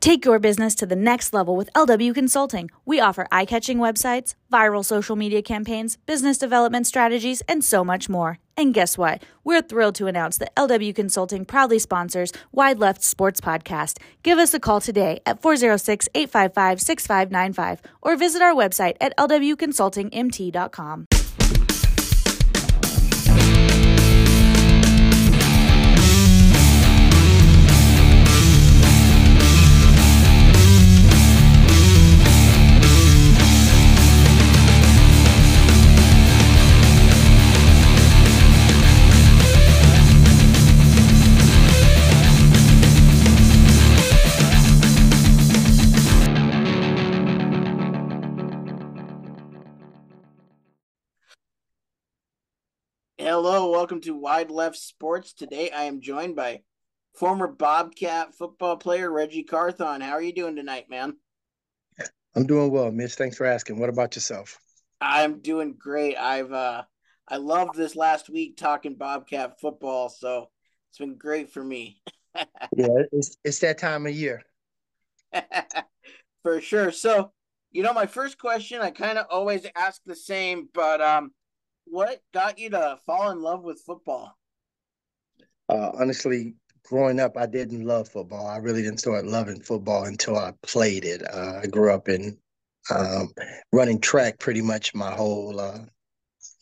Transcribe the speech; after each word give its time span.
Take 0.00 0.24
your 0.24 0.38
business 0.38 0.76
to 0.76 0.86
the 0.86 0.94
next 0.94 1.32
level 1.32 1.56
with 1.56 1.72
LW 1.74 2.14
Consulting. 2.14 2.70
We 2.84 3.00
offer 3.00 3.26
eye 3.32 3.44
catching 3.44 3.78
websites, 3.78 4.34
viral 4.52 4.84
social 4.84 5.16
media 5.16 5.42
campaigns, 5.42 5.96
business 6.06 6.38
development 6.38 6.86
strategies, 6.86 7.40
and 7.42 7.64
so 7.64 7.84
much 7.84 8.08
more. 8.08 8.38
And 8.56 8.72
guess 8.72 8.96
what? 8.96 9.22
We're 9.42 9.62
thrilled 9.62 9.96
to 9.96 10.06
announce 10.06 10.38
that 10.38 10.54
LW 10.54 10.94
Consulting 10.94 11.44
proudly 11.44 11.80
sponsors 11.80 12.32
Wide 12.52 12.78
Left 12.78 13.02
Sports 13.02 13.40
Podcast. 13.40 13.98
Give 14.22 14.38
us 14.38 14.54
a 14.54 14.60
call 14.60 14.80
today 14.80 15.20
at 15.26 15.42
406 15.42 16.08
855 16.14 16.80
6595 16.80 17.82
or 18.00 18.16
visit 18.16 18.40
our 18.40 18.54
website 18.54 18.96
at 19.00 19.16
lwconsultingmt.com. 19.16 21.17
Hello, 53.20 53.72
welcome 53.72 54.00
to 54.02 54.14
Wide 54.14 54.48
Left 54.48 54.76
Sports. 54.76 55.32
Today 55.32 55.72
I 55.72 55.82
am 55.82 56.00
joined 56.00 56.36
by 56.36 56.60
former 57.14 57.48
Bobcat 57.48 58.32
football 58.32 58.76
player 58.76 59.10
Reggie 59.10 59.42
Carthon. 59.42 60.00
How 60.00 60.12
are 60.12 60.22
you 60.22 60.32
doing 60.32 60.54
tonight, 60.54 60.88
man? 60.88 61.16
I'm 62.36 62.46
doing 62.46 62.70
well, 62.70 62.92
Mitch. 62.92 63.14
Thanks 63.14 63.36
for 63.36 63.44
asking. 63.44 63.80
What 63.80 63.88
about 63.88 64.14
yourself? 64.14 64.56
I'm 65.00 65.40
doing 65.40 65.74
great. 65.76 66.14
I've 66.16 66.52
uh 66.52 66.84
I 67.26 67.38
loved 67.38 67.74
this 67.74 67.96
last 67.96 68.30
week 68.30 68.56
talking 68.56 68.94
Bobcat 68.94 69.60
football, 69.60 70.10
so 70.10 70.50
it's 70.88 70.98
been 70.98 71.16
great 71.16 71.50
for 71.50 71.64
me. 71.64 72.00
yeah, 72.36 73.02
it's 73.10 73.36
it's 73.42 73.58
that 73.58 73.78
time 73.78 74.06
of 74.06 74.12
year. 74.14 74.44
for 76.44 76.60
sure. 76.60 76.92
So, 76.92 77.32
you 77.72 77.82
know, 77.82 77.92
my 77.92 78.06
first 78.06 78.38
question 78.38 78.80
I 78.80 78.92
kind 78.92 79.18
of 79.18 79.26
always 79.28 79.66
ask 79.74 80.00
the 80.06 80.14
same, 80.14 80.68
but 80.72 81.00
um 81.00 81.32
what 81.90 82.20
got 82.32 82.58
you 82.58 82.70
to 82.70 82.98
fall 83.06 83.30
in 83.30 83.40
love 83.40 83.62
with 83.62 83.80
football? 83.80 84.36
Uh, 85.68 85.90
honestly, 85.98 86.54
growing 86.84 87.20
up, 87.20 87.36
I 87.36 87.46
didn't 87.46 87.84
love 87.84 88.08
football. 88.08 88.46
I 88.46 88.56
really 88.56 88.82
didn't 88.82 89.00
start 89.00 89.26
loving 89.26 89.60
football 89.60 90.04
until 90.04 90.36
I 90.38 90.52
played 90.62 91.04
it. 91.04 91.22
Uh, 91.22 91.60
I 91.62 91.66
grew 91.66 91.92
up 91.92 92.08
in 92.08 92.38
um, 92.90 93.28
running 93.72 94.00
track 94.00 94.38
pretty 94.38 94.62
much 94.62 94.94
my 94.94 95.12
whole 95.12 95.60
uh, 95.60 95.80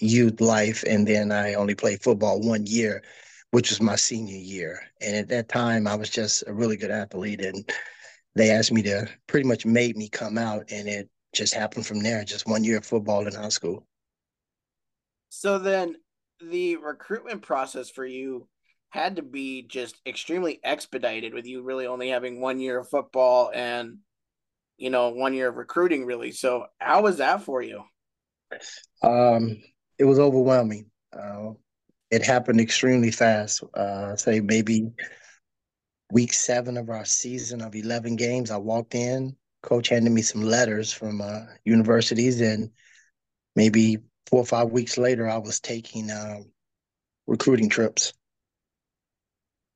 youth 0.01 0.41
life, 0.41 0.83
and 0.87 1.07
then 1.07 1.31
I 1.31 1.55
only 1.55 1.75
played 1.75 2.03
football 2.03 2.41
one 2.41 2.67
year, 2.67 3.03
which 3.53 3.71
was 3.71 3.81
my 3.81 3.97
senior 3.97 4.37
year. 4.37 4.81
And 5.01 5.17
at 5.17 5.29
that 5.29 5.49
time, 5.49 5.87
I 5.87 5.95
was 5.95 6.11
just 6.11 6.45
a 6.47 6.53
really 6.53 6.77
good 6.77 6.91
athlete, 6.91 7.41
and 7.41 7.69
they 8.35 8.51
asked 8.51 8.73
me 8.73 8.83
to 8.83 9.09
pretty 9.27 9.47
much 9.47 9.65
made 9.65 9.97
me 9.97 10.09
come 10.09 10.39
out, 10.39 10.71
and 10.71 10.89
it 10.89 11.09
just 11.33 11.55
happened 11.55 11.87
from 11.87 12.01
there. 12.01 12.25
Just 12.25 12.47
one 12.49 12.65
year 12.65 12.79
of 12.79 12.87
football 12.87 13.27
in 13.27 13.35
high 13.35 13.49
school. 13.51 13.87
So 15.39 15.59
then 15.59 15.97
the 16.41 16.77
recruitment 16.77 17.43
process 17.43 17.91
for 17.91 18.07
you 18.07 18.49
had 18.89 19.17
to 19.17 19.23
be 19.23 19.67
just 19.69 19.95
extremely 20.07 20.61
expedited 20.65 21.35
with 21.35 21.47
you 21.47 21.63
really 21.63 21.87
only 21.87 22.09
having 22.09 22.41
one 22.41 22.59
year 22.59 22.79
of 22.79 22.89
football 22.89 23.51
and 23.55 23.99
you 24.79 24.89
know 24.89 25.11
one 25.11 25.35
year 25.35 25.49
of 25.49 25.57
recruiting 25.57 26.07
really. 26.07 26.33
So 26.33 26.67
how 26.79 27.03
was 27.03 27.19
that 27.19 27.43
for 27.43 27.61
you? 27.61 27.83
Um 29.03 29.63
it 29.99 30.05
was 30.05 30.19
overwhelming. 30.19 30.91
Uh, 31.13 31.53
it 32.11 32.25
happened 32.25 32.61
extremely 32.61 33.11
fast. 33.11 33.63
Uh 33.75 34.17
say 34.17 34.41
maybe 34.41 34.89
week 36.11 36.33
seven 36.33 36.79
of 36.79 36.89
our 36.89 37.05
season 37.05 37.61
of 37.61 37.75
11 37.75 38.15
games 38.15 38.53
i 38.53 38.57
walked 38.57 38.95
in 38.95 39.35
coach 39.61 39.89
handed 39.89 40.13
me 40.13 40.23
some 40.23 40.41
letters 40.41 40.93
from 40.93 41.21
uh, 41.21 41.41
universities 41.65 42.41
and 42.41 42.71
maybe 43.57 43.99
four 44.27 44.41
or 44.41 44.47
five 44.47 44.71
weeks 44.71 44.99
later, 44.99 45.29
I 45.29 45.39
was 45.39 45.61
taking 45.61 46.11
um, 46.11 46.47
recruiting 47.27 47.69
trips. 47.69 48.13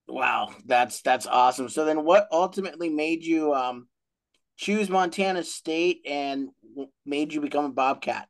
Wow, 0.08 0.54
that's 0.66 1.02
that's 1.02 1.26
awesome. 1.26 1.68
So 1.68 1.84
then, 1.84 2.04
what 2.04 2.26
ultimately 2.32 2.88
made 2.88 3.24
you 3.24 3.54
um, 3.54 3.88
choose 4.56 4.88
Montana 4.88 5.44
State 5.44 6.00
and 6.04 6.48
made 7.06 7.32
you 7.32 7.40
become 7.40 7.66
a 7.66 7.70
Bobcat? 7.70 8.28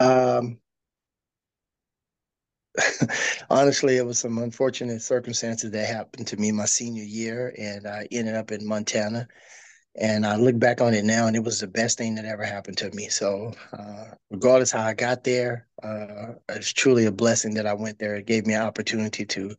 Um, 0.00 0.58
honestly, 3.50 3.96
it 3.96 4.06
was 4.06 4.18
some 4.18 4.38
unfortunate 4.38 5.02
circumstances 5.02 5.70
that 5.72 5.86
happened 5.86 6.26
to 6.28 6.36
me 6.36 6.52
my 6.52 6.64
senior 6.64 7.04
year, 7.04 7.54
and 7.58 7.86
I 7.86 8.08
ended 8.10 8.34
up 8.34 8.50
in 8.50 8.66
Montana. 8.66 9.28
And 9.94 10.24
I 10.24 10.36
look 10.36 10.58
back 10.58 10.80
on 10.80 10.94
it 10.94 11.04
now, 11.04 11.26
and 11.26 11.36
it 11.36 11.44
was 11.44 11.60
the 11.60 11.66
best 11.66 11.98
thing 11.98 12.14
that 12.14 12.24
ever 12.24 12.44
happened 12.44 12.78
to 12.78 12.90
me. 12.92 13.08
So, 13.08 13.52
uh, 13.78 14.04
regardless 14.30 14.70
how 14.70 14.84
I 14.84 14.94
got 14.94 15.22
there, 15.22 15.68
uh, 15.82 16.32
it's 16.48 16.72
truly 16.72 17.04
a 17.04 17.12
blessing 17.12 17.52
that 17.54 17.66
I 17.66 17.74
went 17.74 17.98
there. 17.98 18.16
It 18.16 18.26
gave 18.26 18.46
me 18.46 18.54
an 18.54 18.62
opportunity 18.62 19.26
to 19.26 19.54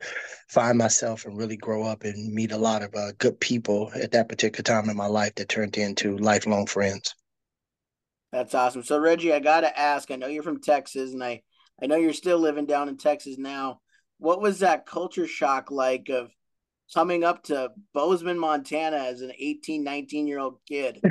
find 0.49 0.75
myself 0.77 1.25
and 1.25 1.37
really 1.37 1.57
grow 1.57 1.83
up 1.83 2.03
and 2.03 2.33
meet 2.33 2.51
a 2.51 2.57
lot 2.57 2.81
of 2.81 2.95
uh, 2.95 3.11
good 3.19 3.39
people 3.39 3.91
at 3.93 4.11
that 4.11 4.27
particular 4.27 4.63
time 4.63 4.89
in 4.89 4.97
my 4.97 5.05
life 5.05 5.35
that 5.35 5.49
turned 5.49 5.77
into 5.77 6.17
lifelong 6.17 6.65
friends. 6.65 7.13
That's 8.31 8.55
awesome. 8.55 8.83
So, 8.83 8.97
Reggie, 8.97 9.33
I 9.33 9.39
got 9.39 9.61
to 9.61 9.79
ask. 9.79 10.09
I 10.09 10.15
know 10.15 10.25
you're 10.25 10.41
from 10.41 10.61
Texas, 10.61 11.13
and 11.13 11.23
I 11.23 11.43
I 11.81 11.85
know 11.85 11.95
you're 11.95 12.13
still 12.13 12.39
living 12.39 12.65
down 12.65 12.89
in 12.89 12.97
Texas 12.97 13.37
now. 13.37 13.81
What 14.17 14.41
was 14.41 14.59
that 14.59 14.85
culture 14.85 15.27
shock 15.27 15.69
like 15.69 16.09
of 16.09 16.31
coming 16.93 17.23
up 17.23 17.43
to 17.43 17.71
Bozeman, 17.93 18.37
Montana 18.37 18.97
as 18.97 19.21
an 19.21 19.31
18, 19.37 19.83
19 19.83 20.27
year 20.27 20.39
old 20.39 20.57
kid? 20.67 21.01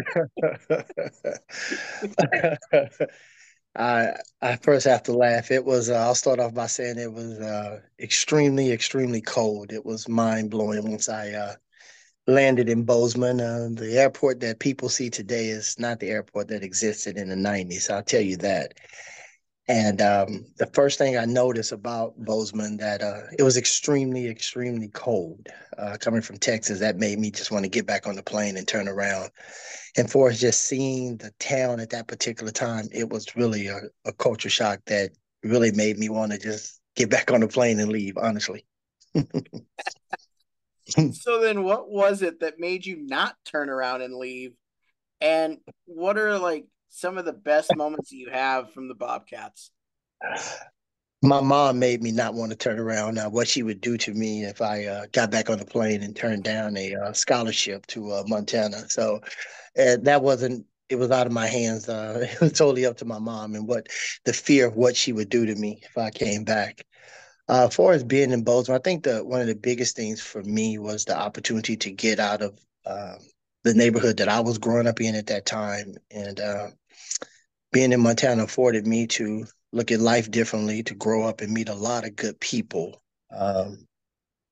I 3.74 4.16
I 4.42 4.56
first 4.56 4.86
have 4.86 5.02
to 5.04 5.12
laugh. 5.12 5.50
It 5.50 5.64
was 5.64 5.88
uh, 5.88 5.94
I'll 5.94 6.14
start 6.14 6.40
off 6.40 6.54
by 6.54 6.66
saying 6.66 6.98
it 6.98 7.12
was 7.12 7.40
uh, 7.40 7.80
extremely 7.98 8.70
extremely 8.70 9.22
cold. 9.22 9.72
It 9.72 9.84
was 9.84 10.08
mind 10.08 10.50
blowing 10.50 10.90
once 10.90 11.08
I 11.08 11.30
uh, 11.30 11.54
landed 12.26 12.68
in 12.68 12.84
Bozeman. 12.84 13.40
Uh, 13.40 13.68
the 13.72 13.98
airport 13.98 14.40
that 14.40 14.60
people 14.60 14.88
see 14.88 15.08
today 15.08 15.46
is 15.46 15.78
not 15.78 16.00
the 16.00 16.10
airport 16.10 16.48
that 16.48 16.62
existed 16.62 17.16
in 17.16 17.28
the 17.28 17.34
90s. 17.34 17.90
I'll 17.90 18.02
tell 18.02 18.20
you 18.20 18.36
that. 18.38 18.74
And 19.68 20.02
um, 20.02 20.46
the 20.58 20.66
first 20.66 20.98
thing 20.98 21.16
I 21.16 21.24
noticed 21.24 21.70
about 21.70 22.14
Bozeman 22.18 22.78
that 22.78 23.00
uh, 23.00 23.22
it 23.38 23.44
was 23.44 23.56
extremely, 23.56 24.28
extremely 24.28 24.88
cold. 24.88 25.48
Uh, 25.78 25.96
coming 26.00 26.20
from 26.20 26.36
Texas, 26.36 26.80
that 26.80 26.96
made 26.96 27.18
me 27.18 27.30
just 27.30 27.50
want 27.52 27.64
to 27.64 27.70
get 27.70 27.86
back 27.86 28.06
on 28.06 28.16
the 28.16 28.22
plane 28.22 28.56
and 28.56 28.66
turn 28.66 28.88
around. 28.88 29.30
And 29.96 30.10
for 30.10 30.32
just 30.32 30.62
seeing 30.62 31.16
the 31.16 31.30
town 31.38 31.78
at 31.80 31.90
that 31.90 32.08
particular 32.08 32.50
time, 32.50 32.88
it 32.92 33.08
was 33.08 33.36
really 33.36 33.68
a, 33.68 33.80
a 34.04 34.12
culture 34.12 34.50
shock 34.50 34.80
that 34.86 35.10
really 35.44 35.70
made 35.70 35.96
me 35.96 36.08
want 36.08 36.32
to 36.32 36.38
just 36.38 36.80
get 36.96 37.08
back 37.08 37.30
on 37.30 37.40
the 37.40 37.48
plane 37.48 37.78
and 37.78 37.92
leave. 37.92 38.16
Honestly. 38.16 38.66
so 41.12 41.40
then, 41.40 41.62
what 41.62 41.88
was 41.88 42.22
it 42.22 42.40
that 42.40 42.58
made 42.58 42.84
you 42.84 42.96
not 42.96 43.36
turn 43.44 43.70
around 43.70 44.02
and 44.02 44.16
leave? 44.16 44.54
And 45.20 45.58
what 45.84 46.18
are 46.18 46.38
like 46.38 46.66
some 46.92 47.16
of 47.16 47.24
the 47.24 47.32
best 47.32 47.74
moments 47.74 48.12
you 48.12 48.28
have 48.30 48.72
from 48.72 48.86
the 48.86 48.94
Bobcats? 48.94 49.70
My 51.22 51.40
mom 51.40 51.78
made 51.78 52.02
me 52.02 52.12
not 52.12 52.34
want 52.34 52.50
to 52.50 52.56
turn 52.56 52.78
around. 52.78 53.14
Now, 53.14 53.30
what 53.30 53.48
she 53.48 53.62
would 53.62 53.80
do 53.80 53.96
to 53.96 54.12
me 54.12 54.44
if 54.44 54.60
I 54.60 54.84
uh, 54.84 55.06
got 55.12 55.30
back 55.30 55.48
on 55.48 55.58
the 55.58 55.64
plane 55.64 56.02
and 56.02 56.14
turned 56.14 56.44
down 56.44 56.76
a 56.76 56.94
uh, 56.94 57.12
scholarship 57.12 57.86
to 57.88 58.12
uh, 58.12 58.24
Montana. 58.26 58.88
So 58.90 59.20
uh, 59.78 59.96
that 60.02 60.22
wasn't. 60.22 60.66
It 60.90 60.96
was 60.96 61.10
out 61.10 61.26
of 61.26 61.32
my 61.32 61.46
hands. 61.46 61.88
Uh, 61.88 62.26
it 62.30 62.40
was 62.40 62.52
totally 62.52 62.84
up 62.84 62.98
to 62.98 63.04
my 63.06 63.18
mom 63.18 63.54
and 63.54 63.66
what 63.66 63.86
the 64.24 64.32
fear 64.32 64.66
of 64.66 64.76
what 64.76 64.94
she 64.94 65.12
would 65.12 65.30
do 65.30 65.46
to 65.46 65.54
me 65.54 65.80
if 65.82 65.96
I 65.96 66.10
came 66.10 66.44
back. 66.44 66.84
Uh, 67.48 67.66
as 67.68 67.74
far 67.74 67.92
as 67.92 68.04
being 68.04 68.32
in 68.32 68.44
Bozeman, 68.44 68.78
I 68.78 68.82
think 68.82 69.04
the 69.04 69.24
one 69.24 69.40
of 69.40 69.46
the 69.46 69.54
biggest 69.54 69.96
things 69.96 70.20
for 70.20 70.42
me 70.42 70.78
was 70.78 71.04
the 71.04 71.18
opportunity 71.18 71.76
to 71.76 71.90
get 71.90 72.20
out 72.20 72.42
of 72.42 72.58
um, 72.84 73.18
the 73.64 73.74
neighborhood 73.74 74.18
that 74.18 74.28
I 74.28 74.40
was 74.40 74.58
growing 74.58 74.86
up 74.86 75.00
in 75.00 75.14
at 75.14 75.28
that 75.28 75.46
time, 75.46 75.94
and 76.10 76.38
uh, 76.40 76.68
being 77.72 77.92
in 77.92 78.00
Montana 78.00 78.44
afforded 78.44 78.86
me 78.86 79.06
to 79.08 79.46
look 79.72 79.90
at 79.90 80.00
life 80.00 80.30
differently, 80.30 80.82
to 80.84 80.94
grow 80.94 81.24
up 81.26 81.40
and 81.40 81.52
meet 81.52 81.68
a 81.68 81.74
lot 81.74 82.06
of 82.06 82.16
good 82.16 82.38
people 82.40 83.02
um, 83.34 83.86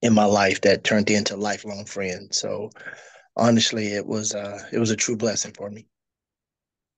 in 0.02 0.14
my 0.14 0.24
life 0.24 0.62
that 0.62 0.84
turned 0.84 1.10
into 1.10 1.36
lifelong 1.36 1.84
friends. 1.84 2.38
So 2.38 2.70
honestly, 3.36 3.88
it 3.88 4.06
was 4.06 4.34
uh, 4.34 4.58
it 4.72 4.78
was 4.78 4.90
a 4.90 4.96
true 4.96 5.16
blessing 5.16 5.52
for 5.52 5.70
me. 5.70 5.86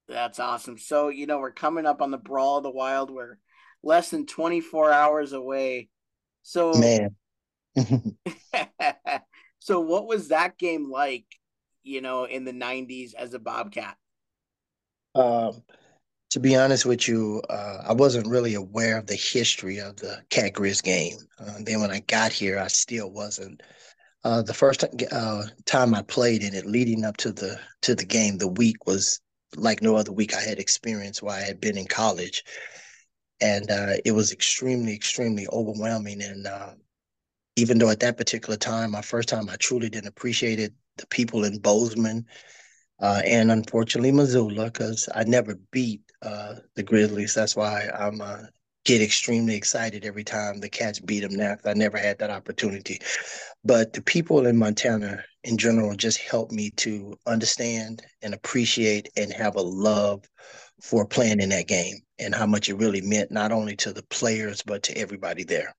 That's 0.09 0.41
awesome. 0.41 0.79
So 0.79 1.09
you 1.09 1.27
know 1.27 1.39
we're 1.39 1.53
coming 1.53 1.87
up 1.87 2.01
on 2.03 2.11
the 2.11 2.19
Brawl 2.19 2.59
of 2.59 2.63
the 2.63 2.71
Wild. 2.71 3.11
We're 3.11 3.39
less 3.83 4.11
than 4.11 4.27
24 4.27 4.93
hours 4.93 5.33
away. 5.33 5.89
So 6.43 6.73
man. 6.75 7.17
so 9.59 9.81
what 9.81 10.07
was 10.07 10.29
that 10.29 10.59
game 10.59 10.91
like? 10.91 11.25
you 11.83 12.01
know, 12.01 12.25
in 12.25 12.45
the 12.45 12.53
90s 12.53 13.15
as 13.15 13.35
a 13.35 13.39
Bobcat? 13.39 13.97
Um, 15.15 15.63
to 16.33 16.41
be 16.41 16.57
honest 16.57 16.87
with 16.87 17.07
you, 17.07 17.43
uh, 17.51 17.83
I 17.87 17.93
wasn't 17.93 18.27
really 18.27 18.55
aware 18.55 18.97
of 18.97 19.07
the 19.07 19.17
history 19.17 19.79
of 19.79 19.97
the 19.97 20.23
Cat 20.31 20.55
Grizz 20.55 20.83
game. 20.83 21.19
Uh, 21.39 21.59
then 21.61 21.83
when 21.83 21.91
I 21.91 22.01
got 22.01 22.33
here, 22.33 22.59
I 22.59 22.69
still 22.69 23.11
wasn't. 23.11 23.63
Uh, 24.25 24.41
the 24.41 24.55
first 24.55 24.83
uh, 25.13 25.43
time 25.67 25.95
I 25.95 26.01
played 26.01 26.43
in 26.43 26.55
it, 26.55 26.65
leading 26.65 27.05
up 27.05 27.19
to 27.19 27.33
the 27.33 27.61
to 27.83 27.95
the 27.95 28.07
game, 28.07 28.39
the 28.39 28.49
week 28.49 28.87
was 28.87 29.21
like 29.57 29.83
no 29.83 29.95
other 29.95 30.11
week 30.11 30.35
I 30.35 30.41
had 30.41 30.59
experienced 30.59 31.23
while 31.23 31.37
I 31.37 31.43
had 31.43 31.61
been 31.61 31.77
in 31.77 31.87
college, 31.87 32.45
and 33.43 33.71
uh, 33.71 33.97
it 34.03 34.13
was 34.13 34.33
extremely, 34.33 34.95
extremely 34.95 35.47
overwhelming. 35.53 36.23
And 36.23 36.47
uh, 36.47 36.71
even 37.57 37.77
though 37.77 37.91
at 37.91 38.01
that 38.01 38.17
particular 38.17 38.57
time, 38.57 38.93
my 38.93 39.03
first 39.03 39.29
time, 39.29 39.51
I 39.51 39.57
truly 39.57 39.91
didn't 39.91 40.09
appreciate 40.09 40.61
it. 40.61 40.73
The 40.97 41.07
people 41.09 41.45
in 41.45 41.59
Bozeman, 41.59 42.25
uh, 43.03 43.21
and 43.27 43.51
unfortunately 43.51 44.13
Missoula, 44.13 44.67
because 44.67 45.09
I 45.15 45.25
never 45.25 45.57
beat 45.73 46.01
uh, 46.23 46.55
the 46.77 46.85
Grizzlies. 46.85 47.35
That's 47.35 47.57
why 47.57 47.89
I'm 47.99 48.21
uh, 48.21 48.45
get 48.85 49.03
extremely 49.03 49.57
excited 49.57 50.05
every 50.05 50.25
time 50.25 50.61
the 50.61 50.69
Cats 50.69 51.01
beat 51.01 51.21
them 51.21 51.35
now. 51.35 51.57
I 51.65 51.75
never 51.75 51.99
had 51.99 52.19
that 52.19 52.31
opportunity. 52.31 53.01
But 53.65 53.93
the 53.93 54.03
people 54.03 54.47
in 54.47 54.57
Montana 54.57 55.25
in 55.45 55.59
general 55.59 55.95
just 55.97 56.19
helped 56.19 56.53
me 56.53 56.71
to 56.77 57.17
understand 57.27 58.03
and 58.23 58.35
appreciate 58.35 59.09
and 59.17 59.33
have 59.33 59.57
a 59.57 59.63
love 59.63 60.25
for 60.81 61.07
playing 61.07 61.41
in 61.41 61.49
that 61.51 61.69
game 61.69 61.97
and 62.19 62.35
how 62.35 62.47
much 62.47 62.69
it 62.69 62.75
really 62.75 63.01
meant 63.01 63.31
not 63.31 63.53
only 63.53 63.77
to 63.77 63.93
the 63.93 64.03
players 64.05 64.63
but 64.63 64.83
to 64.85 64.97
everybody 64.97 65.45
there. 65.45 65.75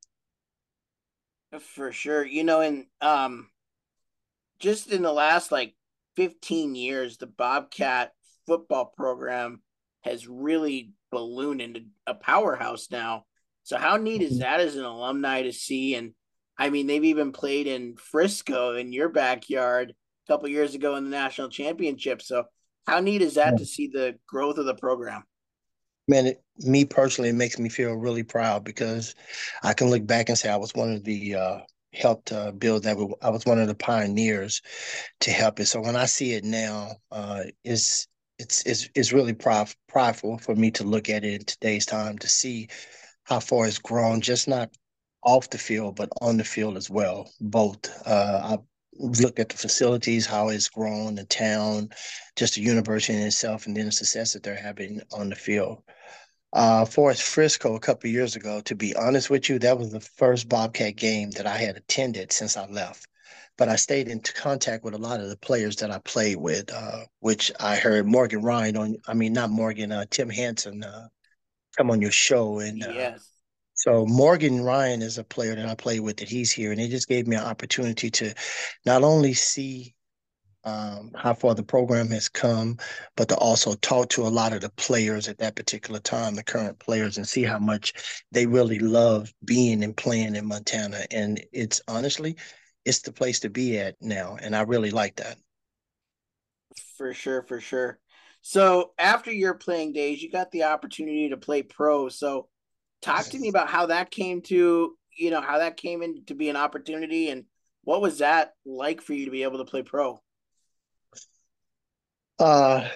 For 1.60 1.92
sure. 1.92 2.26
You 2.26 2.44
know, 2.44 2.62
and 2.62 2.86
um 3.02 3.50
just 4.60 4.92
in 4.92 5.02
the 5.02 5.12
last 5.12 5.52
like 5.52 5.74
15 6.16 6.76
years, 6.76 7.18
the 7.18 7.28
Bobcat 7.28 8.12
football 8.46 8.86
program 8.86 9.62
has 10.02 10.28
really 10.28 10.92
ballooned 11.12 11.62
into 11.62 11.82
a 12.08 12.14
powerhouse 12.14 12.90
now. 12.92 13.26
So 13.64 13.78
how 13.78 13.98
neat 13.98 14.22
is 14.22 14.34
mm-hmm. 14.34 14.42
that 14.42 14.60
as 14.60 14.76
an 14.76 14.84
alumni 14.84 15.44
to 15.44 15.54
see? 15.54 15.96
And 15.96 16.14
I 16.58 16.70
mean, 16.70 16.88
they've 16.88 17.04
even 17.04 17.32
played 17.32 17.68
in 17.68 17.96
Frisco 17.96 18.76
in 18.76 18.94
your 18.94 19.10
backyard 19.10 19.92
a 19.92 20.32
couple 20.32 20.50
years 20.50 20.76
ago 20.76 20.96
in 20.96 21.06
the 21.06 21.10
national 21.10 21.50
championship. 21.50 22.22
So 22.22 22.44
how 22.86 23.00
neat 23.00 23.22
is 23.22 23.36
that 23.36 23.58
to 23.58 23.66
see 23.66 23.88
the 23.88 24.16
growth 24.28 24.58
of 24.58 24.66
the 24.66 24.76
program? 24.76 25.24
Man, 26.08 26.28
it, 26.28 26.44
me 26.60 26.84
personally, 26.84 27.30
it 27.30 27.36
makes 27.36 27.58
me 27.58 27.70
feel 27.70 27.94
really 27.94 28.24
proud 28.24 28.66
because 28.66 29.16
I 29.64 29.74
can 29.74 29.90
look 29.90 30.06
back 30.06 30.28
and 30.28 30.38
say 30.38 30.50
I 30.50 30.58
was 30.58 30.76
one 30.76 30.92
of 30.92 31.04
the 31.06 31.36
uh, 31.36 31.60
helped 31.94 32.32
uh, 32.32 32.52
build 32.52 32.84
that. 32.84 32.98
I 33.22 33.30
was 33.30 33.46
one 33.46 33.60
of 33.60 33.68
the 33.68 33.76
pioneers 33.76 34.62
to 35.22 35.32
help 35.32 35.60
it. 35.60 35.68
So 35.68 35.82
when 35.82 35.96
I 35.96 36.06
see 36.06 36.34
it 36.34 36.44
now, 36.44 36.92
uh, 37.12 37.44
it's 37.64 38.08
it's 38.40 38.66
it's 38.66 38.90
it's 38.96 39.14
really 39.14 39.34
proud, 39.34 39.70
prideful 39.88 40.38
for 40.40 40.56
me 40.56 40.72
to 40.72 40.84
look 40.84 41.10
at 41.10 41.24
it 41.24 41.34
in 41.34 41.46
today's 41.46 41.86
time 41.86 42.18
to 42.20 42.28
see 42.28 42.70
how 43.24 43.40
far 43.40 43.68
it's 43.68 43.80
grown, 43.80 44.22
just 44.22 44.48
not 44.48 44.70
off 45.24 45.50
the 45.50 45.58
field, 45.58 45.96
but 45.96 46.10
on 46.22 46.38
the 46.38 46.44
field 46.44 46.78
as 46.78 46.90
well. 46.90 47.32
Both. 47.40 47.90
Uh, 48.06 48.58
I 48.58 48.58
looked 49.00 49.40
at 49.40 49.50
the 49.50 49.58
facilities, 49.58 50.26
how 50.26 50.50
it's 50.50 50.70
grown, 50.70 51.16
the 51.16 51.26
town, 51.26 51.90
just 52.36 52.56
the 52.56 52.62
university 52.62 53.18
in 53.18 53.24
itself, 53.26 53.66
and 53.66 53.76
then 53.76 53.86
the 53.86 53.92
success 53.92 54.34
that 54.34 54.44
they're 54.44 54.56
having 54.56 55.02
on 55.14 55.30
the 55.30 55.36
field. 55.36 55.82
Uh, 56.54 56.86
Forest 56.86 57.24
Frisco 57.24 57.76
a 57.76 57.80
couple 57.80 58.10
years 58.10 58.36
ago, 58.36 58.62
to 58.62 58.76
be 58.76 58.96
honest 58.96 59.30
with 59.30 59.50
you, 59.50 59.60
that 59.60 59.78
was 59.78 59.92
the 59.92 60.00
first 60.00 60.48
Bobcat 60.48 60.96
game 60.96 61.32
that 61.32 61.48
I 61.48 61.58
had 61.58 61.76
attended 61.76 62.32
since 62.32 62.56
I 62.56 62.68
left 62.68 63.08
but 63.58 63.70
I 63.70 63.76
stayed 63.76 64.08
in 64.08 64.20
contact 64.20 64.84
with 64.84 64.94
a 64.94 65.00
lot 65.00 65.20
of 65.20 65.30
the 65.30 65.38
players 65.38 65.76
that 65.78 65.92
I 65.92 66.00
played 66.00 66.38
with, 66.38 66.74
uh, 66.74 67.06
which 67.20 67.52
I 67.60 67.76
heard 67.76 68.08
Morgan 68.08 68.42
Ryan 68.42 68.78
on, 68.78 68.98
I 69.08 69.14
mean, 69.14 69.34
not 69.34 69.52
Morgan, 69.52 69.92
uh, 69.92 70.06
Tim 70.10 70.30
Hanson 70.30 70.84
uh, 70.84 71.08
come 71.78 71.92
on 71.92 72.02
your 72.02 72.12
show. 72.12 72.60
And 72.60 72.84
uh, 72.84 72.92
yes. 72.94 73.30
So 73.76 74.06
Morgan 74.06 74.62
Ryan 74.62 75.02
is 75.02 75.18
a 75.18 75.24
player 75.24 75.56
that 75.56 75.68
I 75.68 75.76
played 75.76 76.00
with 76.00 76.18
that 76.18 76.30
he's 76.30 76.52
here, 76.52 76.72
and 76.72 76.80
it 76.80 76.90
just 76.90 77.08
gave 77.08 77.28
me 77.28 77.36
an 77.36 77.44
opportunity 77.44 78.10
to 78.12 78.34
not 78.86 79.04
only 79.04 79.34
see 79.34 79.94
um, 80.64 81.12
how 81.16 81.34
far 81.34 81.56
the 81.56 81.64
program 81.64 82.10
has 82.10 82.30
come, 82.30 82.78
but 83.18 83.30
to 83.30 83.36
also 83.36 83.74
talk 83.76 84.10
to 84.10 84.24
a 84.24 84.30
lot 84.30 84.54
of 84.54 84.62
the 84.62 84.70
players 84.70 85.28
at 85.28 85.38
that 85.40 85.56
particular 85.56 86.00
time, 86.00 86.36
the 86.36 86.44
current 86.44 86.80
players, 86.80 87.18
and 87.18 87.28
see 87.28 87.44
how 87.44 87.60
much 87.60 88.24
they 88.32 88.46
really 88.46 88.80
love 88.80 89.34
being 89.46 89.84
and 89.84 89.96
playing 89.96 90.36
in 90.36 90.46
Montana. 90.46 91.06
And 91.12 91.44
it's 91.52 91.82
honestly, 91.88 92.38
it's 92.86 93.02
the 93.02 93.12
place 93.12 93.40
to 93.42 93.50
be 93.50 93.78
at 93.80 93.96
now, 94.02 94.38
and 94.42 94.56
I 94.56 94.62
really 94.62 94.92
like 94.92 95.18
that. 95.18 95.38
For 96.98 97.14
sure, 97.14 97.44
for 97.44 97.60
sure. 97.60 98.00
So 98.42 98.92
after 98.98 99.32
your 99.32 99.54
playing 99.54 99.94
days, 99.94 100.22
you 100.22 100.30
got 100.30 100.52
the 100.52 100.64
opportunity 100.64 101.30
to 101.30 101.38
play 101.38 101.64
pro. 101.64 102.10
So 102.10 102.50
talk 103.02 103.26
to 103.28 103.40
me 103.40 103.48
about 103.48 103.70
how 103.70 103.86
that 103.88 104.12
came 104.12 104.42
to, 104.44 104.98
you 105.18 105.32
know, 105.32 105.42
how 105.42 105.60
that 105.60 105.78
came 105.78 106.02
in 106.02 106.26
to 106.26 106.36
be 106.36 106.50
an 106.50 106.58
opportunity 106.58 107.30
and 107.30 107.46
what 107.84 108.02
was 108.02 108.20
that 108.20 108.54
like 108.66 109.02
for 109.02 109.14
you 109.14 109.26
to 109.26 109.32
be 109.32 109.44
able 109.44 109.60
to 109.60 109.66
play 109.66 109.82
pro? 109.82 110.20
Uh 112.40 112.88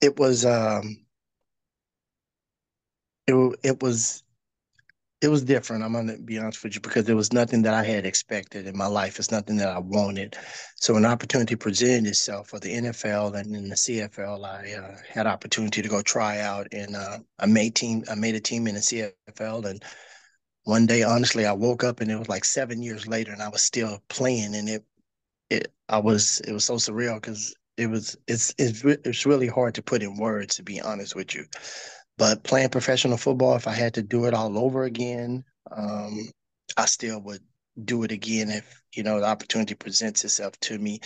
it 0.00 0.18
was 0.18 0.44
um 0.44 1.04
it, 3.26 3.58
it 3.62 3.82
was 3.82 4.22
it 5.20 5.28
was 5.28 5.42
different. 5.42 5.82
I'm 5.82 5.92
gonna 5.92 6.18
be 6.18 6.38
honest 6.38 6.62
with 6.62 6.76
you 6.76 6.80
because 6.80 7.04
there 7.04 7.16
was 7.16 7.32
nothing 7.32 7.62
that 7.62 7.74
I 7.74 7.82
had 7.82 8.06
expected 8.06 8.66
in 8.68 8.76
my 8.76 8.86
life. 8.86 9.18
It's 9.18 9.32
nothing 9.32 9.56
that 9.56 9.68
I 9.68 9.78
wanted. 9.80 10.36
So 10.76 10.96
an 10.96 11.04
opportunity 11.04 11.56
presented 11.56 12.08
itself 12.08 12.48
for 12.48 12.60
the 12.60 12.72
NFL 12.74 13.32
and 13.34 13.54
in 13.56 13.68
the 13.68 13.76
CFL. 13.76 14.44
I 14.44 14.74
uh, 14.74 14.96
had 15.08 15.26
opportunity 15.26 15.82
to 15.82 15.88
go 15.88 16.02
try 16.02 16.40
out, 16.40 16.68
and 16.72 16.94
uh, 16.94 17.18
I 17.40 17.46
made 17.46 17.74
team. 17.74 18.04
I 18.10 18.14
made 18.14 18.36
a 18.36 18.40
team 18.40 18.68
in 18.68 18.76
the 18.76 18.82
CFL, 18.82 19.64
and 19.64 19.82
one 20.64 20.86
day, 20.86 21.02
honestly, 21.02 21.46
I 21.46 21.52
woke 21.52 21.84
up 21.84 22.00
and 22.00 22.10
it 22.10 22.18
was 22.18 22.28
like 22.28 22.44
seven 22.44 22.82
years 22.82 23.06
later, 23.08 23.32
and 23.32 23.42
I 23.42 23.48
was 23.48 23.62
still 23.62 24.00
playing, 24.08 24.54
and 24.54 24.68
it, 24.68 24.84
it, 25.50 25.72
I 25.88 25.98
was, 25.98 26.40
it 26.40 26.52
was 26.52 26.64
so 26.64 26.74
surreal 26.74 27.16
because 27.20 27.54
it 27.76 27.86
was, 27.88 28.16
it's, 28.26 28.54
it's, 28.58 28.84
it's 28.84 29.26
really 29.26 29.48
hard 29.48 29.74
to 29.76 29.82
put 29.82 30.02
in 30.02 30.16
words, 30.16 30.56
to 30.56 30.62
be 30.62 30.80
honest 30.80 31.14
with 31.14 31.34
you. 31.34 31.44
But 32.18 32.42
playing 32.42 32.70
professional 32.70 33.16
football, 33.16 33.54
if 33.54 33.68
I 33.68 33.72
had 33.72 33.94
to 33.94 34.02
do 34.02 34.24
it 34.24 34.34
all 34.34 34.58
over 34.58 34.84
again, 34.84 35.44
um, 35.70 36.28
I 36.76 36.86
still 36.86 37.20
would 37.22 37.42
do 37.84 38.02
it 38.02 38.10
again 38.10 38.50
if 38.50 38.82
you 38.94 39.04
know 39.04 39.20
the 39.20 39.26
opportunity 39.26 39.74
presents 39.74 40.24
itself 40.24 40.58
to 40.60 40.78
me, 40.78 41.00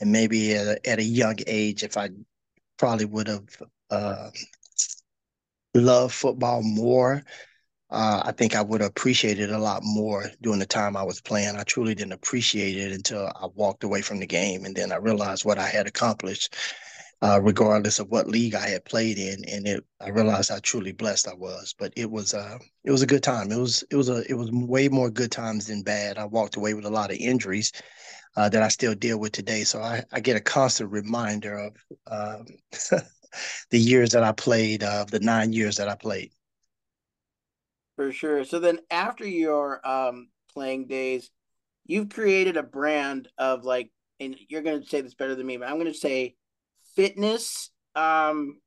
and 0.00 0.10
maybe 0.10 0.54
at 0.54 0.66
a, 0.66 0.88
at 0.88 0.98
a 0.98 1.04
young 1.04 1.36
age, 1.46 1.84
if 1.84 1.96
I 1.96 2.10
probably 2.78 3.04
would 3.04 3.28
have 3.28 3.46
uh, 3.90 4.30
loved 5.74 6.14
football 6.14 6.62
more. 6.62 7.22
Uh, 7.88 8.22
I 8.24 8.32
think 8.32 8.56
I 8.56 8.62
would 8.62 8.82
appreciate 8.82 9.38
it 9.38 9.50
a 9.50 9.58
lot 9.58 9.82
more 9.84 10.24
during 10.42 10.58
the 10.58 10.66
time 10.66 10.96
I 10.96 11.04
was 11.04 11.20
playing. 11.20 11.56
I 11.56 11.62
truly 11.62 11.94
didn't 11.94 12.12
appreciate 12.12 12.76
it 12.76 12.92
until 12.92 13.26
I 13.26 13.46
walked 13.54 13.84
away 13.84 14.02
from 14.02 14.18
the 14.18 14.26
game, 14.26 14.64
and 14.64 14.74
then 14.74 14.90
I 14.90 14.96
realized 14.96 15.44
what 15.44 15.58
I 15.58 15.68
had 15.68 15.86
accomplished 15.86 16.56
uh, 17.22 17.40
regardless 17.42 17.98
of 17.98 18.08
what 18.08 18.28
league 18.28 18.54
I 18.54 18.68
had 18.68 18.84
played 18.84 19.18
in. 19.18 19.44
And 19.48 19.66
it, 19.66 19.84
I 20.00 20.10
realized 20.10 20.50
how 20.50 20.58
truly 20.62 20.92
blessed 20.92 21.28
I 21.28 21.34
was. 21.34 21.74
But 21.78 21.92
it 21.96 22.10
was, 22.10 22.34
uh, 22.34 22.58
it 22.84 22.90
was 22.90 23.02
a 23.02 23.06
good 23.06 23.22
time. 23.22 23.50
It 23.50 23.58
was, 23.58 23.84
it 23.90 23.96
was 23.96 24.08
a, 24.08 24.22
it 24.28 24.34
was 24.34 24.50
way 24.50 24.88
more 24.88 25.10
good 25.10 25.32
times 25.32 25.66
than 25.66 25.82
bad. 25.82 26.18
I 26.18 26.24
walked 26.26 26.56
away 26.56 26.74
with 26.74 26.84
a 26.84 26.90
lot 26.90 27.10
of 27.10 27.16
injuries 27.16 27.72
uh, 28.36 28.48
that 28.50 28.62
I 28.62 28.68
still 28.68 28.94
deal 28.94 29.18
with 29.18 29.32
today. 29.32 29.64
So 29.64 29.80
I, 29.80 30.04
I 30.12 30.20
get 30.20 30.36
a 30.36 30.40
constant 30.40 30.90
reminder 30.90 31.56
of 31.56 31.76
um, 32.10 32.46
the 33.70 33.78
years 33.78 34.10
that 34.10 34.22
I 34.22 34.32
played, 34.32 34.82
of 34.82 35.06
uh, 35.06 35.10
the 35.10 35.20
nine 35.20 35.52
years 35.52 35.76
that 35.76 35.88
I 35.88 35.94
played. 35.94 36.32
For 37.96 38.12
sure. 38.12 38.44
So 38.44 38.58
then, 38.58 38.78
after 38.90 39.26
your 39.26 39.86
um, 39.86 40.28
playing 40.52 40.86
days, 40.86 41.30
you've 41.86 42.10
created 42.10 42.56
a 42.56 42.62
brand 42.62 43.28
of 43.38 43.64
like, 43.64 43.90
and 44.20 44.36
you're 44.48 44.62
going 44.62 44.82
to 44.82 44.88
say 44.88 45.00
this 45.00 45.14
better 45.14 45.34
than 45.34 45.46
me, 45.46 45.56
but 45.56 45.68
I'm 45.68 45.78
going 45.78 45.86
to 45.86 45.94
say 45.94 46.36
fitness, 46.94 47.70
um, 47.94 48.58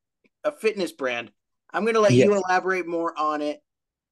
a 0.43 0.51
fitness 0.51 0.91
brand. 0.91 1.31
I'm 1.71 1.83
going 1.83 1.95
to 1.95 1.99
let 1.99 2.13
yes. 2.13 2.25
you 2.25 2.35
elaborate 2.35 2.87
more 2.87 3.17
on 3.17 3.41
it, 3.41 3.61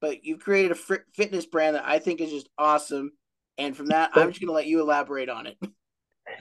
but 0.00 0.24
you've 0.24 0.40
created 0.40 0.72
a 0.72 0.98
fitness 1.14 1.46
brand 1.46 1.76
that 1.76 1.86
I 1.86 1.98
think 1.98 2.20
is 2.20 2.30
just 2.30 2.48
awesome. 2.56 3.12
And 3.56 3.76
from 3.76 3.86
that, 3.86 4.10
I'm 4.14 4.28
just 4.28 4.40
going 4.40 4.48
to 4.48 4.54
let 4.54 4.66
you 4.66 4.80
elaborate 4.80 5.28
on 5.28 5.46
it. 5.46 5.56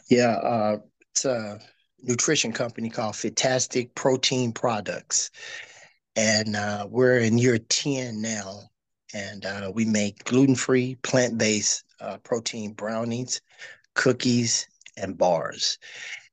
Yeah, 0.10 0.34
uh, 0.34 0.78
it's 1.12 1.24
a 1.24 1.60
nutrition 2.02 2.52
company 2.52 2.90
called 2.90 3.16
Fittastik 3.16 3.96
Protein 3.96 4.52
Products, 4.52 5.32
and 6.18 6.58
uh, 6.58 6.88
we're 6.90 7.20
in 7.20 7.40
year 7.40 7.60
ten 7.60 8.22
now, 8.22 8.62
and 9.16 9.46
uh, 9.46 9.72
we 9.76 9.86
make 9.86 10.26
gluten-free, 10.26 10.98
plant-based 11.04 11.86
uh, 12.02 12.18
protein 12.20 12.74
brownies, 12.74 13.42
cookies, 13.96 14.68
and 14.98 15.18
bars. 15.18 15.80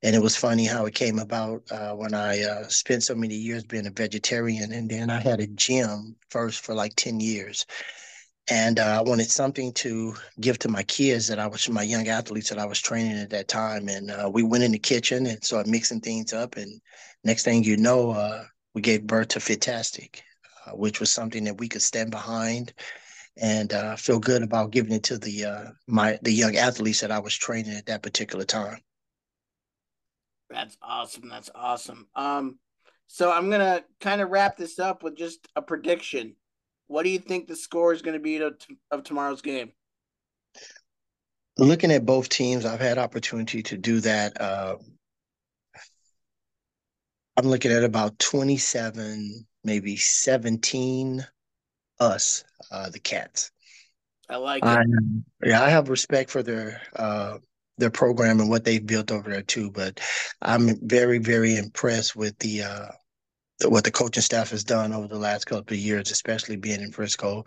And 0.03 0.15
it 0.15 0.21
was 0.21 0.37
funny 0.37 0.65
how 0.65 0.85
it 0.87 0.95
came 0.95 1.19
about 1.19 1.63
uh, 1.71 1.93
when 1.93 2.13
I 2.15 2.43
uh, 2.43 2.67
spent 2.69 3.03
so 3.03 3.15
many 3.15 3.35
years 3.35 3.65
being 3.65 3.87
a 3.87 3.91
vegetarian. 3.91 4.73
And 4.73 4.89
then 4.89 5.09
I 5.11 5.21
had 5.21 5.41
a 5.41 5.47
gym 5.47 6.15
first 6.29 6.61
for 6.65 6.75
like 6.75 6.95
10 6.97 7.19
years. 7.21 7.65
and 8.49 8.79
uh, 8.79 8.99
I 8.99 9.01
wanted 9.01 9.29
something 9.31 9.73
to 9.75 10.15
give 10.41 10.59
to 10.59 10.69
my 10.69 10.83
kids 10.83 11.27
that 11.27 11.39
I 11.39 11.47
was 11.47 11.69
my 11.69 11.83
young 11.83 12.07
athletes 12.09 12.49
that 12.49 12.59
I 12.59 12.65
was 12.65 12.81
training 12.81 13.17
at 13.17 13.31
that 13.31 13.47
time. 13.49 13.89
And 13.89 14.11
we 14.33 14.43
went 14.43 14.63
in 14.65 14.71
the 14.73 14.79
kitchen 14.79 15.25
and 15.27 15.43
started 15.43 15.71
mixing 15.71 16.01
things 16.01 16.33
up. 16.33 16.57
And 16.57 16.81
next 17.23 17.43
thing 17.43 17.63
you 17.63 17.77
know, 17.77 18.45
we 18.75 18.81
gave 18.81 19.07
birth 19.07 19.29
to 19.29 19.39
Fittastik, 19.39 20.19
uh, 20.67 20.71
which 20.71 20.99
was 20.99 21.11
something 21.11 21.45
that 21.45 21.57
we 21.57 21.67
could 21.67 21.81
stand 21.81 22.11
behind 22.11 22.73
and 23.37 23.73
uh, 23.73 23.95
feel 23.95 24.19
good 24.19 24.43
about 24.43 24.71
giving 24.71 24.91
it 24.91 25.03
to 25.03 25.17
the 25.17 25.45
uh, 25.45 25.65
my 25.87 26.19
the 26.21 26.31
young 26.31 26.55
athletes 26.55 26.99
that 27.01 27.11
I 27.11 27.19
was 27.19 27.33
training 27.35 27.75
at 27.75 27.87
that 27.87 28.03
particular 28.03 28.45
time. 28.45 28.77
That's 30.49 30.77
awesome. 30.81 31.27
That's 31.29 31.49
awesome. 31.55 32.07
Um, 32.15 32.59
so 33.07 33.31
I'm 33.31 33.49
gonna 33.49 33.83
kind 33.99 34.21
of 34.21 34.29
wrap 34.29 34.57
this 34.57 34.77
up 34.77 35.01
with 35.01 35.15
just 35.15 35.47
a 35.55 35.61
prediction. 35.61 36.35
What 36.87 37.03
do 37.03 37.09
you 37.09 37.19
think 37.19 37.47
the 37.47 37.55
score 37.55 37.93
is 37.93 38.03
going 38.03 38.13
to 38.13 38.19
be 38.19 38.37
of, 38.37 38.53
of 38.91 39.03
tomorrow's 39.03 39.41
game? 39.41 39.71
Looking 41.57 41.91
at 41.91 42.05
both 42.05 42.29
teams, 42.29 42.63
I've 42.63 42.79
had 42.79 42.99
opportunity 42.99 43.63
to 43.63 43.77
do 43.77 44.01
that. 44.01 44.39
Uh, 44.39 44.75
I'm 47.37 47.47
looking 47.47 47.71
at 47.71 47.83
about 47.83 48.17
27, 48.19 49.45
maybe 49.63 49.97
17 49.97 51.25
us, 51.99 52.43
uh, 52.71 52.89
the 52.89 52.99
cats. 52.99 53.51
I 54.29 54.37
like 54.37 54.63
it. 54.63 54.67
I, 54.67 54.83
yeah, 55.43 55.61
I 55.61 55.69
have 55.69 55.89
respect 55.89 56.29
for 56.31 56.41
their 56.41 56.81
uh, 56.95 57.37
their 57.77 57.91
program 57.91 58.39
and 58.39 58.49
what 58.49 58.63
they've 58.63 58.85
built 58.85 59.11
over 59.11 59.29
there 59.29 59.41
too. 59.41 59.69
But 59.69 59.99
I'm 60.41 60.75
very, 60.87 61.19
very 61.19 61.57
impressed 61.57 62.15
with 62.15 62.37
the 62.39 62.63
uh, 62.63 62.87
what 63.63 63.85
the 63.85 63.91
coaching 63.91 64.21
staff 64.21 64.49
has 64.49 64.63
done 64.63 64.91
over 64.91 65.07
the 65.07 65.17
last 65.17 65.45
couple 65.45 65.73
of 65.73 65.79
years, 65.79 66.11
especially 66.11 66.57
being 66.57 66.81
in 66.81 66.91
Frisco, 66.91 67.45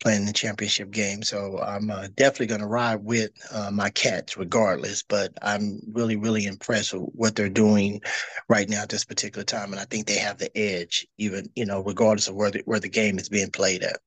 playing 0.00 0.24
the 0.24 0.32
championship 0.32 0.90
game. 0.90 1.22
So 1.22 1.58
I'm 1.58 1.90
uh, 1.90 2.06
definitely 2.14 2.46
going 2.46 2.60
to 2.60 2.66
ride 2.66 3.02
with 3.02 3.30
uh, 3.52 3.70
my 3.72 3.90
cats 3.90 4.36
regardless. 4.36 5.02
But 5.02 5.32
I'm 5.42 5.80
really, 5.92 6.16
really 6.16 6.46
impressed 6.46 6.94
with 6.94 7.10
what 7.12 7.34
they're 7.34 7.48
doing 7.48 8.00
right 8.48 8.68
now 8.68 8.82
at 8.82 8.88
this 8.88 9.04
particular 9.04 9.44
time, 9.44 9.72
and 9.72 9.80
I 9.80 9.84
think 9.84 10.06
they 10.06 10.18
have 10.18 10.38
the 10.38 10.56
edge, 10.56 11.06
even 11.18 11.50
you 11.56 11.66
know, 11.66 11.80
regardless 11.82 12.28
of 12.28 12.36
where 12.36 12.50
the, 12.50 12.62
where 12.64 12.80
the 12.80 12.88
game 12.88 13.18
is 13.18 13.28
being 13.28 13.50
played 13.50 13.82
at. 13.82 13.98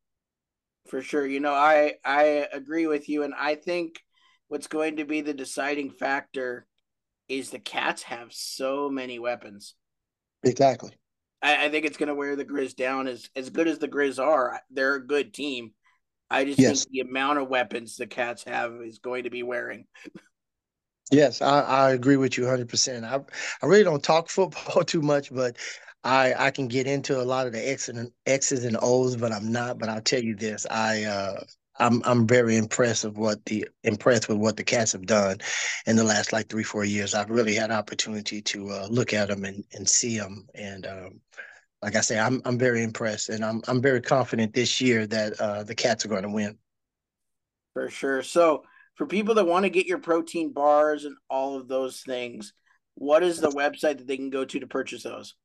For 0.87 1.01
sure, 1.01 1.27
you 1.27 1.41
know, 1.41 1.53
I 1.53 1.95
I 2.05 2.47
agree 2.53 2.87
with 2.87 3.09
you, 3.09 3.23
and 3.23 3.33
I 3.37 3.55
think 3.55 4.01
what's 4.47 4.67
going 4.67 4.97
to 4.97 5.05
be 5.05 5.21
the 5.21 5.33
deciding 5.33 5.91
factor 5.91 6.65
is 7.27 7.49
the 7.49 7.59
cats 7.59 8.03
have 8.03 8.33
so 8.33 8.89
many 8.89 9.19
weapons. 9.19 9.75
Exactly. 10.43 10.91
I, 11.41 11.65
I 11.65 11.69
think 11.69 11.85
it's 11.85 11.97
going 11.97 12.07
to 12.07 12.15
wear 12.15 12.35
the 12.35 12.45
Grizz 12.45 12.75
down. 12.75 13.07
As 13.07 13.29
as 13.35 13.49
good 13.49 13.67
as 13.67 13.79
the 13.79 13.87
Grizz 13.87 14.23
are, 14.23 14.61
they're 14.69 14.95
a 14.95 15.05
good 15.05 15.33
team. 15.33 15.71
I 16.29 16.45
just 16.45 16.59
yes. 16.59 16.85
think 16.85 16.91
the 16.91 17.09
amount 17.09 17.39
of 17.39 17.49
weapons 17.49 17.97
the 17.97 18.07
Cats 18.07 18.45
have 18.45 18.75
is 18.81 18.99
going 18.99 19.25
to 19.25 19.29
be 19.29 19.43
wearing. 19.43 19.85
Yes, 21.11 21.41
I, 21.41 21.59
I 21.59 21.91
agree 21.91 22.15
with 22.15 22.37
you 22.37 22.45
100%. 22.45 23.03
I, 23.03 23.19
I 23.61 23.65
really 23.65 23.83
don't 23.83 24.01
talk 24.01 24.29
football 24.29 24.83
too 24.83 25.01
much, 25.01 25.33
but 25.33 25.57
I, 26.03 26.33
I 26.33 26.51
can 26.51 26.67
get 26.67 26.87
into 26.87 27.21
a 27.21 27.23
lot 27.23 27.47
of 27.47 27.53
the 27.53 27.69
X's 27.69 27.89
and, 27.89 28.11
X's 28.25 28.63
and 28.63 28.77
O's, 28.81 29.17
but 29.17 29.33
I'm 29.33 29.51
not. 29.51 29.77
But 29.77 29.89
I'll 29.89 30.01
tell 30.01 30.23
you 30.23 30.35
this: 30.35 30.65
I 30.71 31.03
uh, 31.03 31.43
I'm 31.81 32.01
I'm 32.05 32.27
very 32.27 32.55
impressed 32.55 33.03
of 33.03 33.17
what 33.17 33.43
the 33.45 33.67
impressed 33.83 34.29
with 34.29 34.37
what 34.37 34.55
the 34.55 34.63
Cats 34.63 34.91
have 34.91 35.05
done 35.05 35.39
in 35.87 35.95
the 35.95 36.03
last 36.03 36.31
like 36.31 36.47
three 36.47 36.63
four 36.63 36.85
years. 36.85 37.15
I've 37.15 37.31
really 37.31 37.55
had 37.55 37.71
opportunity 37.71 38.41
to 38.43 38.69
uh, 38.69 38.87
look 38.89 39.13
at 39.13 39.29
them 39.29 39.43
and, 39.43 39.63
and 39.73 39.89
see 39.89 40.17
them, 40.17 40.47
and 40.53 40.85
um, 40.85 41.19
like 41.81 41.95
I 41.95 42.01
say, 42.01 42.19
I'm 42.19 42.41
I'm 42.45 42.59
very 42.59 42.83
impressed, 42.83 43.29
and 43.29 43.43
I'm 43.43 43.63
I'm 43.67 43.81
very 43.81 44.01
confident 44.01 44.53
this 44.53 44.79
year 44.79 45.07
that 45.07 45.41
uh, 45.41 45.63
the 45.63 45.75
Cats 45.75 46.05
are 46.05 46.09
going 46.09 46.23
to 46.23 46.29
win. 46.29 46.57
For 47.73 47.89
sure. 47.89 48.21
So 48.21 48.63
for 48.95 49.07
people 49.07 49.33
that 49.35 49.47
want 49.47 49.63
to 49.63 49.69
get 49.69 49.87
your 49.87 49.97
protein 49.97 50.53
bars 50.53 51.05
and 51.05 51.15
all 51.29 51.57
of 51.57 51.67
those 51.67 52.01
things, 52.01 52.53
what 52.95 53.23
is 53.23 53.39
the 53.39 53.49
website 53.49 53.97
that 53.97 54.07
they 54.07 54.17
can 54.17 54.29
go 54.29 54.45
to 54.45 54.59
to 54.59 54.67
purchase 54.67 55.03
those? 55.03 55.35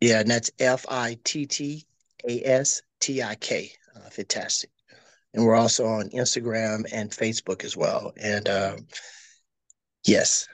yeah, 0.02 0.20
and 0.20 0.30
that's 0.30 0.52
F 0.60 0.86
I 0.90 1.18
T 1.24 1.46
T 1.46 1.86
A 2.28 2.42
S 2.44 2.82
T 3.00 3.24
I 3.24 3.36
K. 3.36 3.72
Uh, 3.96 4.10
fantastic. 4.10 4.70
And 5.34 5.46
we're 5.46 5.56
also 5.56 5.86
on 5.86 6.10
Instagram 6.10 6.86
and 6.94 7.12
Facebook 7.12 7.64
as 7.66 7.76
well. 7.76 8.14
And 8.18 8.48
um, 8.48 8.88
yes. 10.06 10.48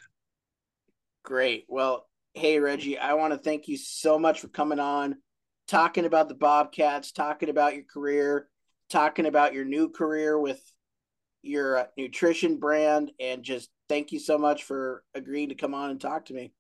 Great. 1.24 1.66
Well, 1.68 2.08
hey 2.34 2.60
Reggie, 2.60 2.98
I 2.98 3.14
want 3.14 3.34
to 3.34 3.40
thank 3.40 3.68
you 3.68 3.78
so 3.78 4.18
much 4.18 4.40
for 4.40 4.48
coming 4.48 4.80
on, 4.80 5.18
talking 5.68 6.06
about 6.06 6.30
the 6.30 6.36
Bobcats, 6.36 7.12
talking 7.12 7.50
about 7.50 7.76
your 7.76 7.84
career, 7.84 8.48
talking 8.90 9.26
about 9.26 9.54
your 9.54 9.66
new 9.66 9.90
career 9.90 10.40
with 10.40 10.62
your 11.44 11.78
uh, 11.78 11.86
nutrition 11.98 12.58
brand, 12.58 13.12
and 13.20 13.44
just 13.44 13.70
thank 13.90 14.12
you 14.12 14.20
so 14.20 14.38
much 14.38 14.64
for 14.64 15.04
agreeing 15.14 15.50
to 15.50 15.56
come 15.56 15.74
on 15.74 15.90
and 15.90 16.00
talk 16.00 16.26
to 16.26 16.34
me. 16.34 16.54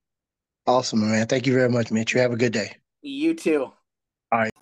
Awesome, 0.71 1.01
man. 1.01 1.27
Thank 1.27 1.45
you 1.45 1.53
very 1.53 1.67
much, 1.67 1.91
Mitch. 1.91 2.13
You 2.13 2.21
have 2.21 2.31
a 2.31 2.37
good 2.37 2.53
day. 2.53 2.77
You 3.01 3.33
too. 3.33 3.73
All 4.31 4.39
right. 4.39 4.53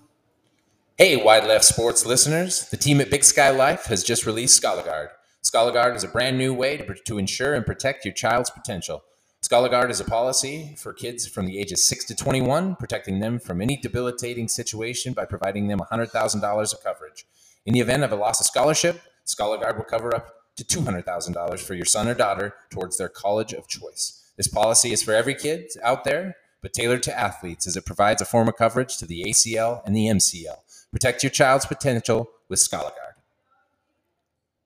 Hey, 0.97 1.15
Wide 1.23 1.45
Left 1.45 1.63
Sports 1.63 2.03
listeners. 2.03 2.67
The 2.71 2.77
team 2.77 2.99
at 2.99 3.11
Big 3.11 3.23
Sky 3.23 3.51
Life 3.51 3.85
has 3.85 4.03
just 4.03 4.25
released 4.25 4.59
ScholarGuard. 4.59 5.09
ScholarGuard 5.43 5.95
is 5.95 6.03
a 6.03 6.07
brand 6.07 6.39
new 6.39 6.51
way 6.51 6.77
to, 6.77 6.95
to 7.05 7.19
ensure 7.19 7.53
and 7.53 7.63
protect 7.63 8.05
your 8.05 8.13
child's 8.15 8.49
potential. 8.49 9.03
ScholarGuard 9.43 9.91
is 9.91 9.99
a 9.99 10.03
policy 10.03 10.73
for 10.79 10.93
kids 10.93 11.27
from 11.27 11.45
the 11.45 11.59
ages 11.59 11.87
6 11.87 12.05
to 12.05 12.15
21, 12.15 12.77
protecting 12.77 13.19
them 13.19 13.37
from 13.37 13.61
any 13.61 13.77
debilitating 13.77 14.47
situation 14.47 15.13
by 15.13 15.25
providing 15.25 15.67
them 15.67 15.77
$100,000 15.77 16.73
of 16.73 16.83
coverage. 16.83 17.27
In 17.67 17.73
the 17.73 17.81
event 17.81 18.03
of 18.03 18.11
a 18.11 18.15
loss 18.15 18.39
of 18.39 18.47
scholarship, 18.47 18.99
ScholarGuard 19.27 19.77
will 19.77 19.85
cover 19.85 20.15
up 20.15 20.33
to 20.55 20.63
$200,000 20.63 21.59
for 21.59 21.75
your 21.75 21.85
son 21.85 22.07
or 22.07 22.15
daughter 22.15 22.55
towards 22.71 22.97
their 22.97 23.09
college 23.09 23.53
of 23.53 23.67
choice. 23.67 24.18
This 24.39 24.47
policy 24.47 24.93
is 24.93 25.03
for 25.03 25.13
every 25.13 25.35
kid 25.35 25.69
out 25.83 26.05
there, 26.05 26.37
but 26.61 26.71
tailored 26.71 27.03
to 27.03 27.19
athletes 27.19 27.67
as 27.67 27.75
it 27.75 27.85
provides 27.85 28.21
a 28.21 28.25
form 28.25 28.47
of 28.47 28.55
coverage 28.55 28.95
to 28.99 29.05
the 29.05 29.25
ACL 29.27 29.81
and 29.85 29.93
the 29.93 30.05
MCL. 30.05 30.55
Protect 30.93 31.23
your 31.23 31.29
child's 31.29 31.65
potential 31.65 32.29
with 32.47 32.59
ScholarGuard. 32.59 33.08